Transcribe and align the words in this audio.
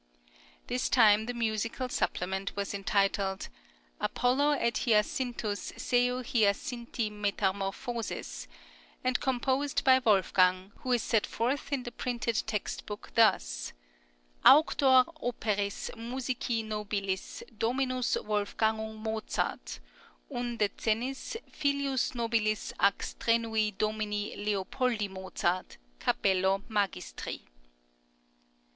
This 0.65 0.89
time 0.89 1.27
the 1.27 1.33
musical 1.35 1.87
supplement 1.87 2.55
was 2.55 2.73
entitled 2.73 3.49
"Apollo 3.99 4.53
et 4.53 4.75
Hyacinthus 4.79 5.73
seu 5.77 6.23
Hyacinthi 6.23 7.11
Metamorphosis," 7.11 8.47
and 9.03 9.19
composed 9.19 9.83
by 9.83 9.99
Wolfgang, 9.99 10.71
who 10.77 10.91
is 10.93 11.03
set 11.03 11.27
forth 11.27 11.71
in 11.71 11.83
the 11.83 11.91
printed 11.91 12.41
text 12.47 12.87
book 12.87 13.11
thus: 13.13 13.73
_Auctor 14.43 15.05
operis 15.21 15.91
musici 15.95 16.63
nobilis 16.65 17.43
dominus 17.55 18.17
Wolfgangus 18.23 18.97
Mozart, 18.97 19.79
un 20.31 20.57
decennis, 20.57 21.35
filius 21.51 22.13
nobilis 22.15 22.73
ac 22.81 23.03
strenui 23.13 23.77
domini 23.77 24.35
Leopoldi 24.35 25.07
Mozart, 25.09 25.77
Capello 25.99 26.63
Magistri. 26.67 27.41